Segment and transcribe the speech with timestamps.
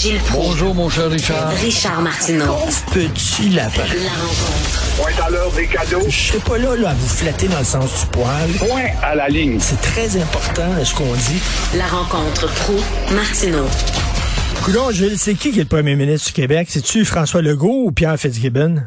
[0.00, 0.46] Gilles Proulx.
[0.46, 1.50] Bonjour, mon cher Richard.
[1.60, 2.54] Richard Martineau.
[2.92, 3.82] Petit lapin.
[3.82, 4.96] La rencontre.
[4.96, 6.04] Point à l'heure des cadeaux.
[6.08, 8.48] Je serai pas là, là à vous flatter dans le sens du poil.
[8.60, 9.58] Point à la ligne.
[9.58, 11.42] C'est très important ce qu'on dit.
[11.76, 12.74] La rencontre pro
[13.12, 13.66] martineau
[14.62, 16.68] Coudon, Gilles, c'est qui qui est le premier ministre du Québec?
[16.70, 18.82] C'est-tu François Legault ou Pierre Fitzgibbon?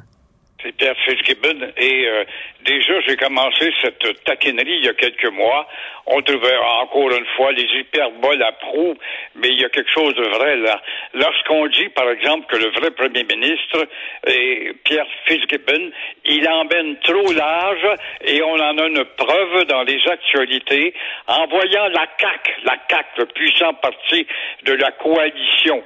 [0.62, 1.72] C'est Pierre Fitzgibbon.
[1.78, 2.24] Et euh,
[2.66, 5.68] déjà, j'ai commencé cette taquinerie il y a quelques mois.
[6.06, 8.96] On trouvait encore une fois les hyperboles à proue,
[9.36, 10.82] mais il y a quelque chose de vrai là.
[11.14, 13.88] Lorsqu'on dit, par exemple, que le vrai premier ministre
[14.28, 15.92] est Pierre Fitzgibbon,
[16.26, 17.88] il emmène trop large
[18.26, 20.94] et on en a une preuve dans les actualités
[21.28, 24.28] en voyant la CAC, la CAC, le puissant parti
[24.64, 25.84] de la coalition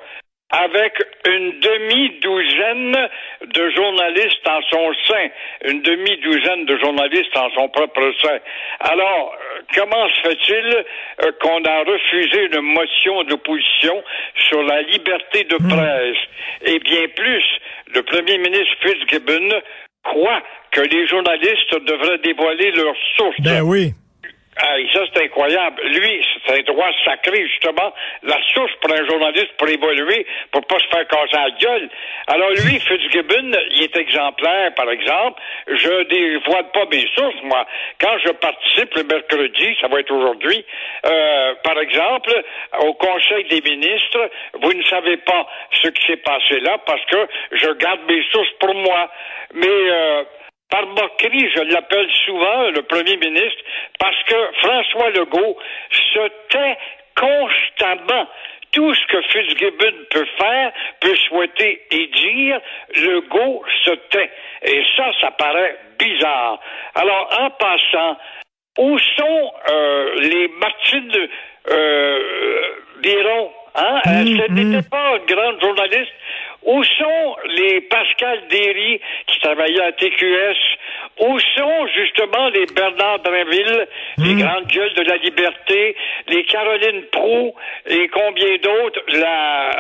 [0.52, 0.94] avec
[1.26, 3.10] une demi-douzaine
[3.54, 5.28] de journalistes en son sein,
[5.66, 8.38] une demi-douzaine de journalistes en son propre sein.
[8.80, 9.36] Alors,
[9.74, 10.86] comment se fait-il
[11.24, 14.04] euh, qu'on a refusé une motion d'opposition
[14.48, 16.18] sur la liberté de presse?
[16.66, 17.46] Et bien plus,
[17.94, 19.50] le premier ministre Fitzgibbon
[20.04, 23.42] croit que les journalistes devraient dévoiler leurs sources.
[23.42, 23.94] Ben oui.
[24.58, 25.82] Ah, ça, c'est incroyable.
[25.84, 27.94] Lui, c'est un droit sacré, justement.
[28.24, 31.90] La source pour un journaliste pour évoluer, pour pas se faire casser la gueule.
[32.28, 35.42] Alors, lui, Fitzgibbon, il est exemplaire, par exemple.
[35.68, 37.68] Je dévoile pas mes sources, moi.
[38.00, 40.64] Quand je participe le mercredi, ça va être aujourd'hui,
[41.06, 42.32] euh, par exemple,
[42.80, 45.48] au Conseil des ministres, vous ne savez pas
[45.84, 49.12] ce qui s'est passé là parce que je garde mes sources pour moi.
[49.54, 50.24] Mais, euh,
[50.70, 53.62] par moquerie, je l'appelle souvent le premier ministre,
[54.00, 55.58] parce que François Legault
[55.92, 56.78] se tait
[57.16, 58.28] constamment.
[58.72, 62.60] Tout ce que Fitzgibbon peut faire, peut souhaiter et dire,
[62.96, 64.30] Legault se tait.
[64.64, 66.60] Et ça, ça paraît bizarre.
[66.96, 68.18] Alors, en passant,
[68.78, 71.30] où sont euh, les Martine
[71.70, 73.52] euh, Biron?
[73.76, 74.02] Hein?
[74.04, 76.14] Ce n'était pas une grande journaliste?
[76.66, 80.58] Où sont les Pascal Derry qui travaillaient à TQS?
[81.20, 85.96] Où sont justement les Bernard Drinville, les grandes gueules de la liberté,
[86.28, 87.54] les Caroline Proux
[87.86, 89.72] et combien d'autres, la,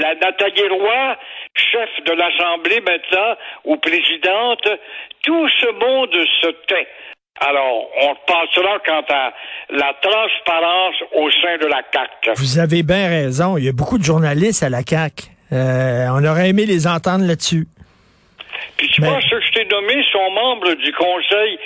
[0.00, 1.16] la Nathalie Roy,
[1.54, 4.68] chef de l'Assemblée maintenant, ou présidente,
[5.22, 6.88] tout ce monde se tait.
[7.40, 9.32] Alors, on passera quant à
[9.70, 12.36] la transparence au sein de la CAC.
[12.36, 13.56] Vous avez bien raison.
[13.56, 15.24] Il y a beaucoup de journalistes à la CAQ.
[15.52, 17.66] Euh, on aurait aimé les entendre là-dessus.
[18.76, 21.58] Puis tu Mais- vois, ceux que je t'ai nommés sont membres du Conseil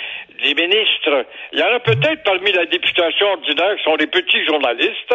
[0.43, 1.25] des ministres?
[1.53, 5.15] Il y en a peut-être parmi la députation ordinaire qui sont des petits journalistes,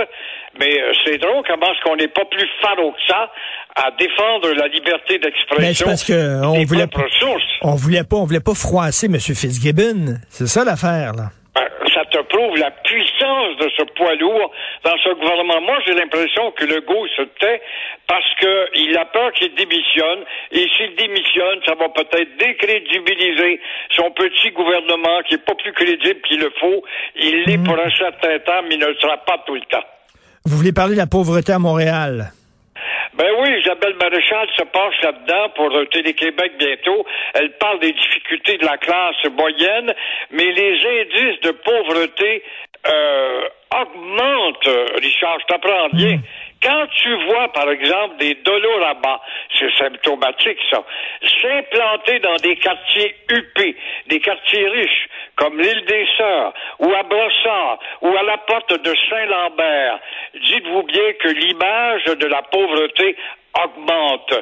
[0.60, 3.30] mais euh, c'est drôle comment est-ce qu'on n'est pas plus faro que ça
[3.76, 6.88] à défendre la liberté d'expression parce que on voulait
[7.20, 7.44] sources.
[7.62, 9.20] on voulait pas on voulait pas froisser M.
[9.20, 10.16] Fitzgibbon.
[10.30, 11.30] C'est ça l'affaire là.
[11.56, 13.01] Ben, ça te prouve la puissance
[13.60, 14.52] de ce poids lourd
[14.84, 15.62] dans ce gouvernement.
[15.62, 17.62] Moi, j'ai l'impression que le go se tait
[18.08, 20.24] parce qu'il a peur qu'il démissionne.
[20.52, 23.60] Et s'il démissionne, ça va peut-être décrédibiliser
[23.96, 26.84] son petit gouvernement qui est pas plus crédible qu'il le faut.
[27.16, 29.86] Il l'est pour un certain temps, mais il ne le sera pas tout le temps.
[30.46, 32.32] Vous voulez parler de la pauvreté à Montréal?
[33.14, 37.06] Ben oui, Isabelle Maréchal se passe là-dedans pour Télé-Québec bientôt.
[37.34, 39.94] Elle parle des difficultés de la classe moyenne,
[40.32, 42.44] mais les indices de pauvreté
[42.92, 43.42] euh,
[43.82, 46.20] augmentent, euh, Richard, je t'apprends bien.
[46.62, 49.20] Quand tu vois, par exemple, des dolorama,
[49.58, 50.84] c'est symptomatique, ça,
[51.42, 53.76] s'implanter dans des quartiers huppés,
[54.08, 58.94] des quartiers riches, comme l'île des Sœurs, ou à Brossard, ou à la porte de
[59.10, 60.00] Saint-Lambert,
[60.36, 63.16] dites-vous bien que l'image de la pauvreté
[63.64, 64.34] augmente.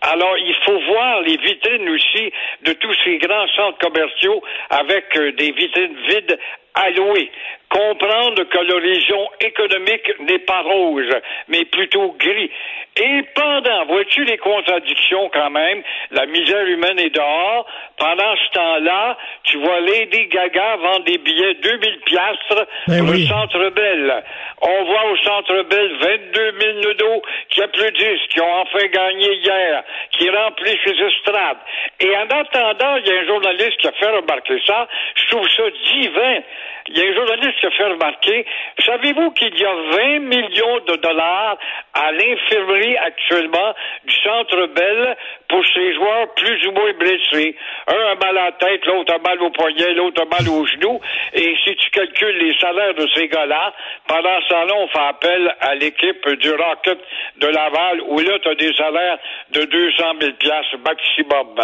[0.00, 5.32] Alors, il faut voir les vitrines aussi de tous ces grands centres commerciaux avec euh,
[5.32, 6.38] des vitrines vides
[6.76, 7.30] allouées.
[7.68, 11.12] Comprendre que l'horizon économique n'est pas rose,
[11.48, 12.50] mais plutôt gris.
[12.96, 15.82] Et pendant, vois-tu les contradictions quand même,
[16.12, 17.66] la misère humaine est dehors.
[17.98, 23.22] Pendant ce temps-là, tu vois Lady Gaga vendre des billets 2000 piastres Ben pour oui.
[23.22, 24.24] le Centre Bell.
[24.62, 29.82] On voit au Centre Bell 22 000 nodos qui applaudissent, qui ont enfin gagné hier,
[30.12, 31.58] qui remplissent les estrades.
[32.00, 34.88] Et en attendant, il y a un journaliste qui a fait remarquer ça.
[35.16, 36.40] Je trouve ça divin.
[36.88, 38.46] Il y a un journaliste qui a fait remarquer,
[38.84, 41.58] savez-vous qu'il y a 20 millions de dollars
[41.94, 43.74] à l'infirmerie actuellement
[44.04, 45.16] du Centre Bell
[45.48, 47.56] pour ces joueurs plus ou moins blessés?
[47.88, 50.64] Un a mal à la tête, l'autre a mal au poignet, l'autre a mal au
[50.64, 51.00] genou.
[51.32, 53.72] Et si tu calcules les salaires de ces gars-là,
[54.06, 56.98] pendant ce temps-là, on fait appel à l'équipe du Rocket
[57.38, 59.18] de Laval, où là, tu as des salaires
[59.50, 61.54] de 200 000 piastres maximum.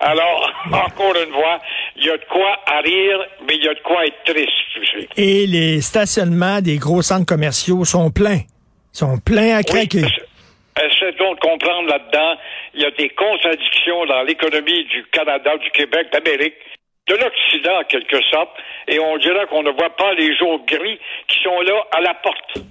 [0.00, 1.58] Alors, encore une fois,
[1.96, 5.08] il y a de quoi à rire, mais il y a de quoi être triste.
[5.16, 8.40] Et les stationnements des gros centres commerciaux sont pleins.
[8.92, 10.02] Sont pleins à craquer.
[10.02, 10.24] Oui,
[10.80, 12.36] Essaie donc de comprendre là-dedans.
[12.74, 16.54] Il y a des contradictions dans l'économie du Canada, du Québec, d'Amérique,
[17.08, 18.50] de l'Occident en quelque sorte,
[18.88, 20.98] et on dirait qu'on ne voit pas les jours gris
[21.28, 22.64] qui sont là à la porte.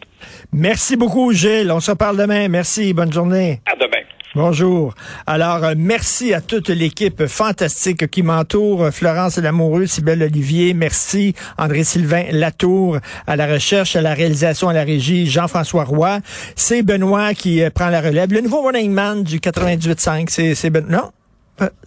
[0.54, 1.72] Merci beaucoup, Gilles.
[1.72, 2.48] On se parle demain.
[2.48, 2.94] Merci.
[2.94, 3.60] Bonne journée.
[3.66, 4.04] À demain.
[4.36, 4.94] Bonjour.
[5.26, 8.84] Alors, euh, merci à toute l'équipe fantastique qui m'entoure.
[8.84, 11.34] Euh, Florence Lamoureux, Sybelle Olivier, merci.
[11.58, 16.20] André-Sylvain Latour à la recherche, à la réalisation, à la régie, Jean-François Roy.
[16.56, 18.32] C'est Benoît qui euh, prend la relève.
[18.32, 20.86] Le nouveau running man du 98.5, c'est, c'est Ben...
[20.88, 21.10] Non?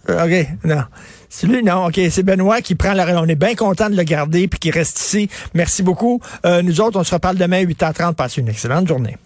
[0.09, 0.83] OK, non.
[1.29, 1.85] C'est lui, non.
[1.85, 3.21] OK, c'est Benoît qui prend la relève.
[3.23, 5.29] On est bien content de le garder puis qui reste ici.
[5.53, 6.19] Merci beaucoup.
[6.61, 8.13] nous autres, on se reparle demain à 8h30.
[8.15, 9.17] Passez une excellente journée.